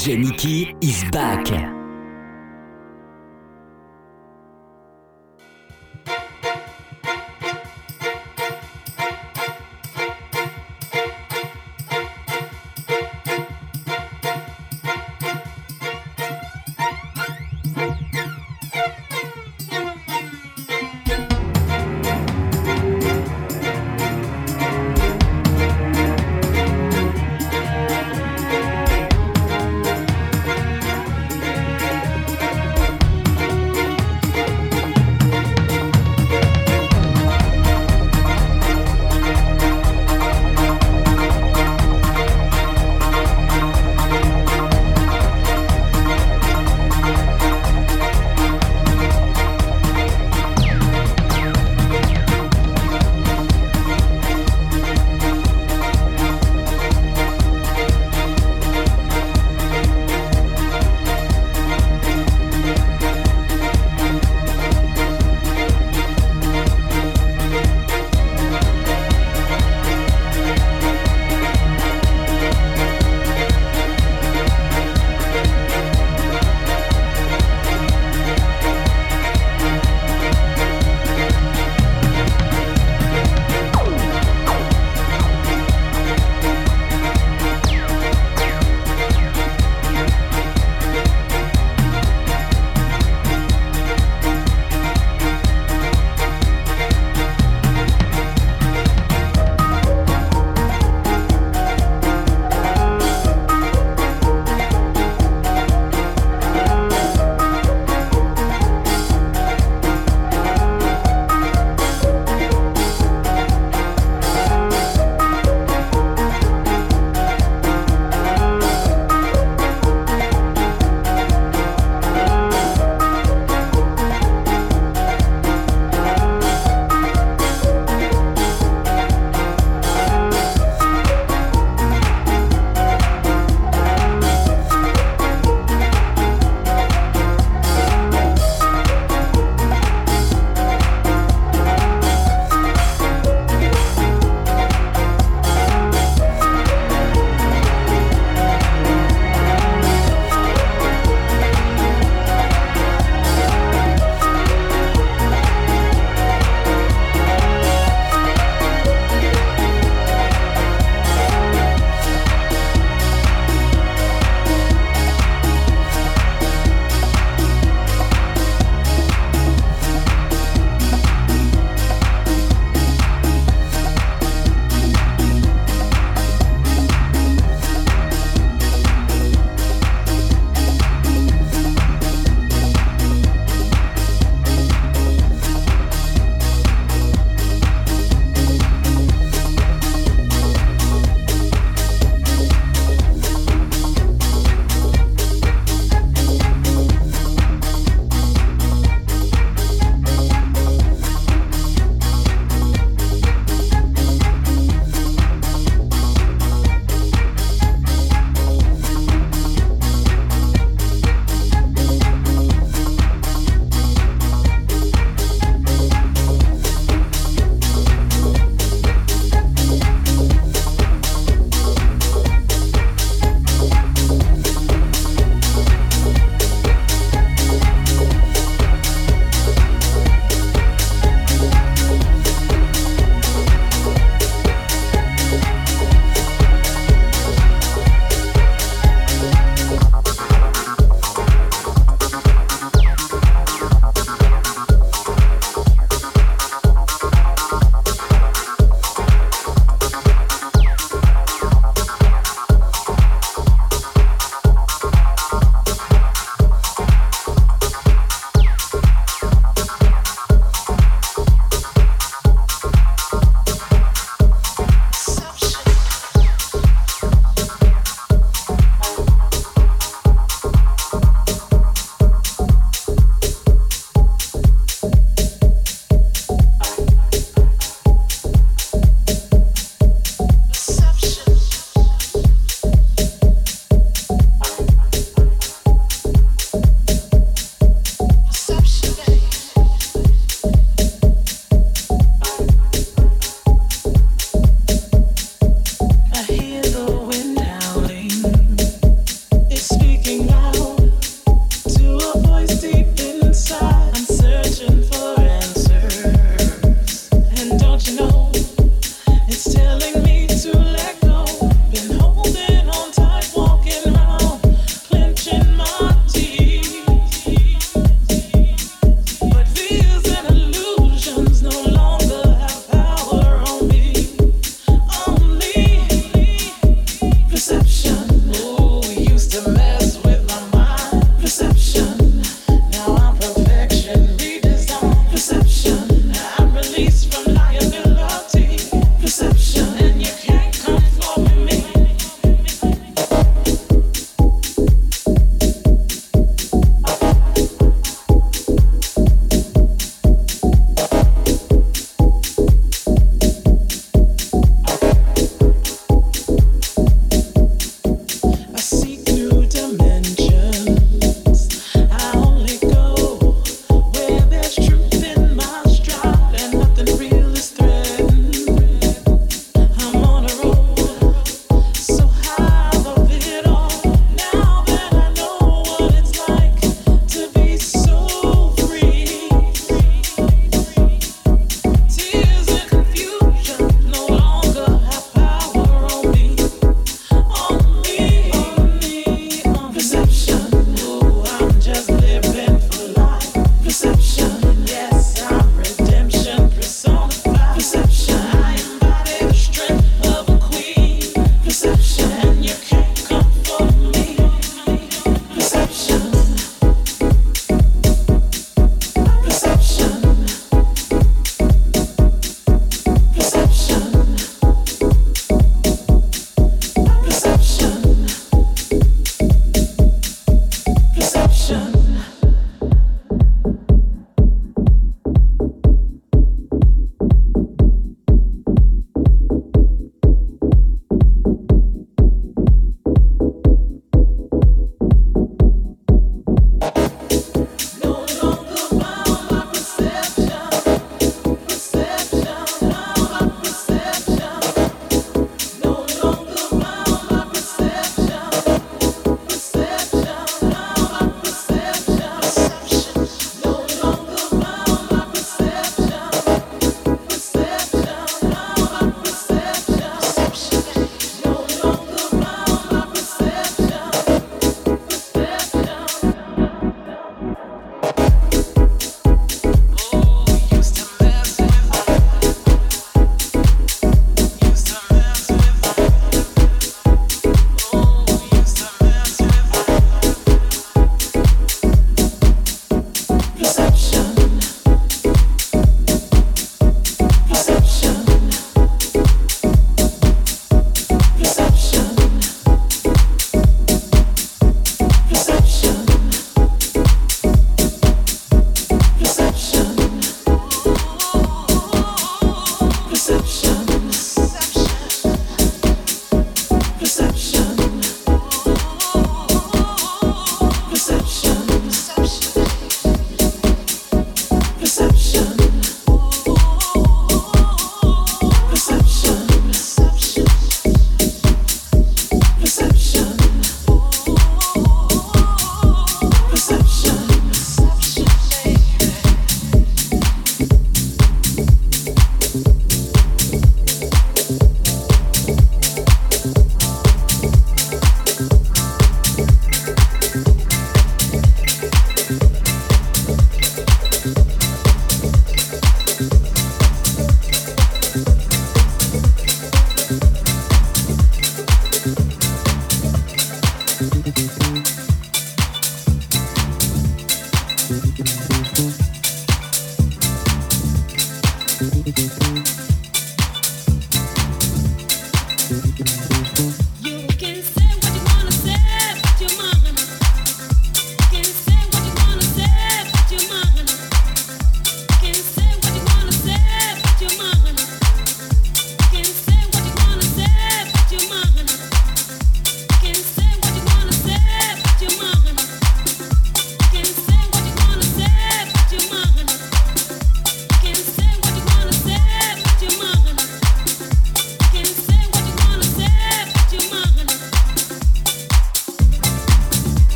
[0.00, 1.79] DJ is back.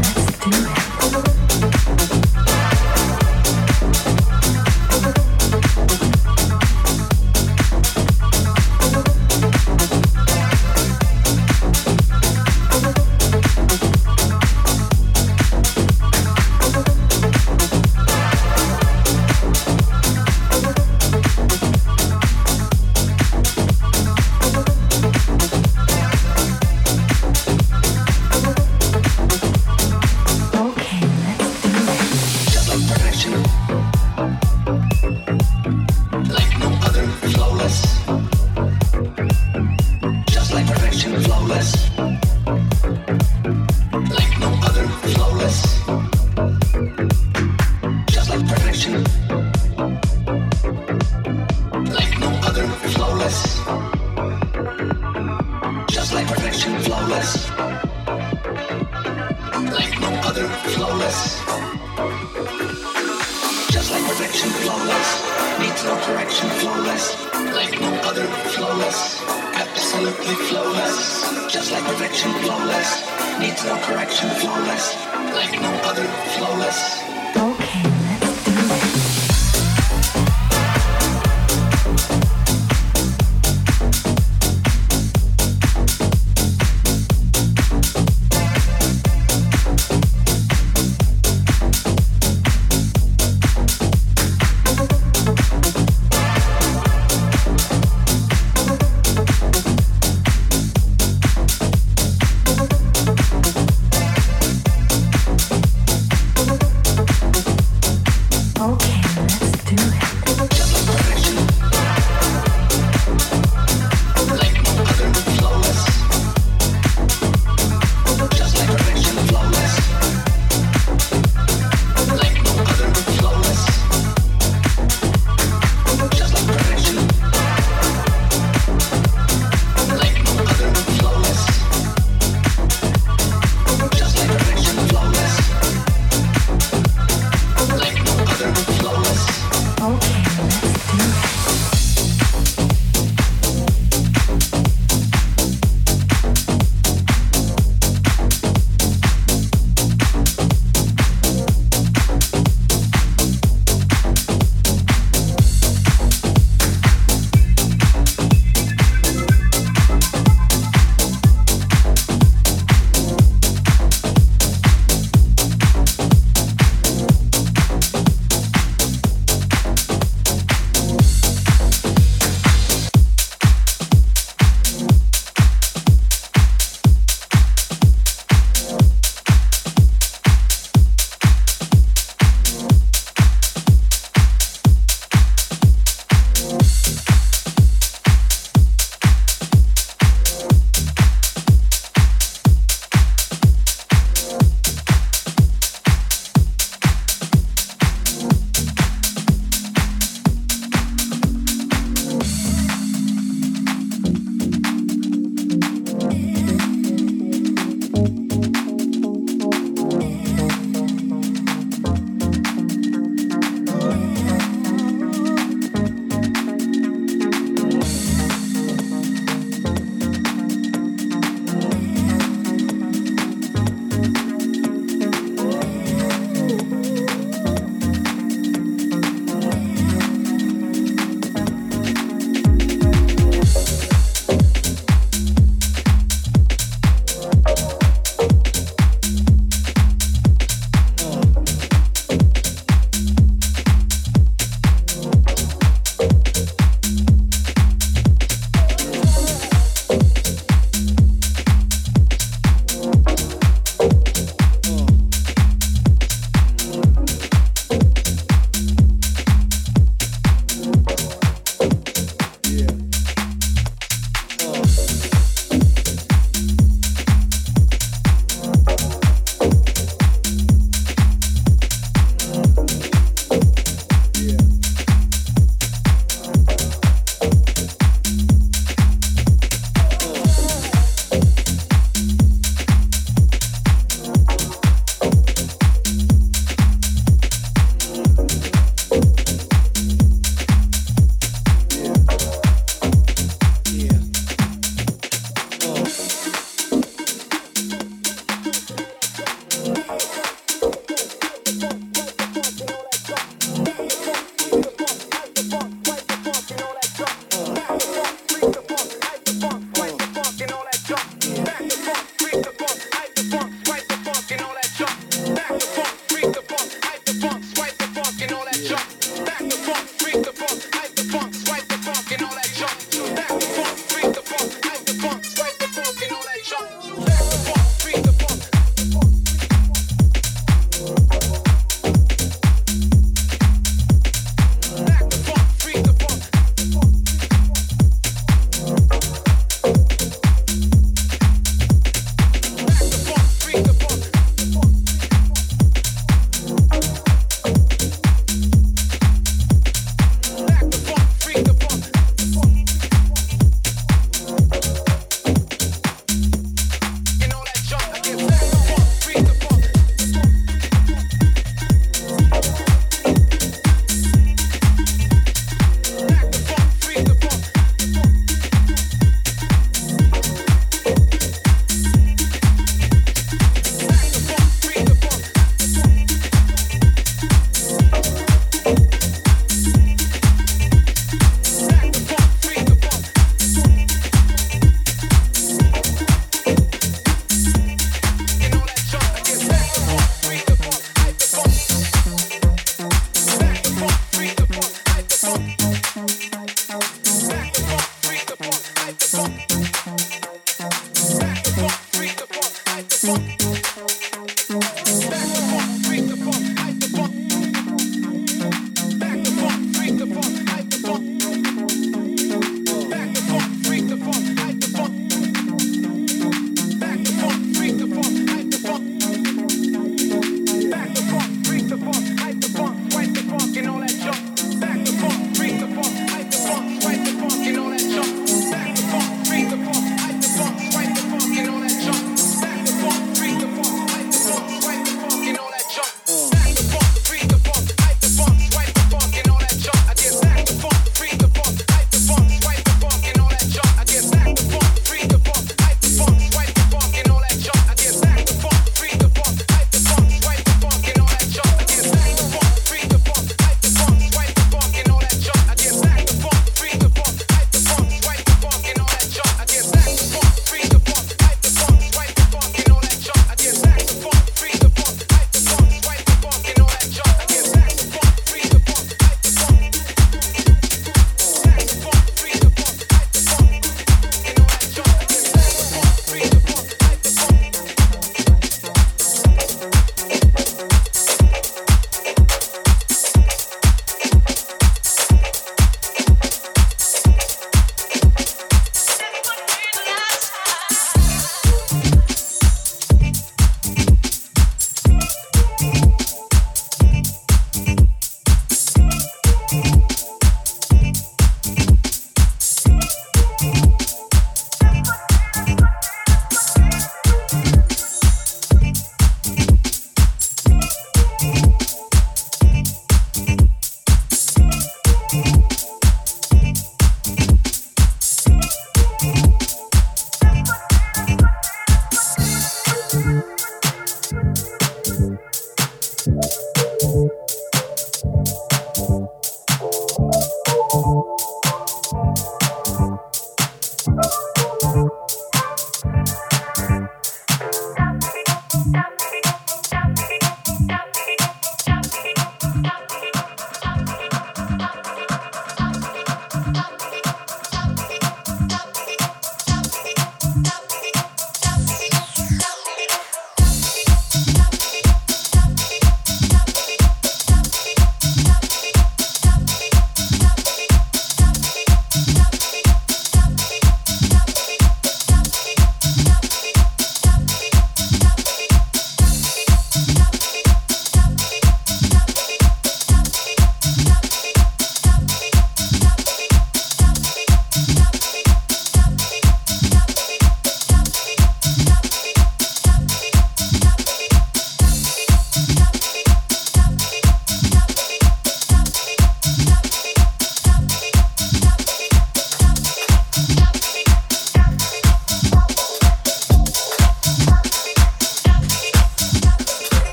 [0.00, 1.41] Flow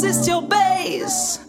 [0.00, 1.47] resist your base.